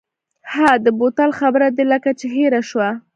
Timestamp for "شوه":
2.69-2.89